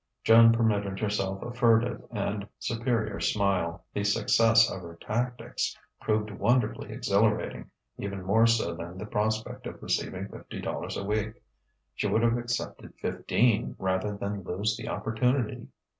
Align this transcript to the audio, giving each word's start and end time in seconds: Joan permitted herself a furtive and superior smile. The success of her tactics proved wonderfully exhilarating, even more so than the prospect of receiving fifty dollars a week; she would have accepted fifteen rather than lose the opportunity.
Joan 0.23 0.51
permitted 0.51 0.97
herself 0.97 1.43
a 1.43 1.53
furtive 1.53 2.03
and 2.09 2.47
superior 2.57 3.19
smile. 3.19 3.85
The 3.93 4.03
success 4.03 4.67
of 4.71 4.81
her 4.81 4.95
tactics 4.99 5.77
proved 5.99 6.31
wonderfully 6.31 6.89
exhilarating, 6.91 7.69
even 7.99 8.23
more 8.23 8.47
so 8.47 8.73
than 8.73 8.97
the 8.97 9.05
prospect 9.05 9.67
of 9.67 9.79
receiving 9.83 10.27
fifty 10.27 10.59
dollars 10.59 10.97
a 10.97 11.03
week; 11.03 11.39
she 11.93 12.07
would 12.07 12.23
have 12.23 12.39
accepted 12.39 12.95
fifteen 12.99 13.75
rather 13.77 14.17
than 14.17 14.41
lose 14.41 14.75
the 14.75 14.87
opportunity. 14.89 15.67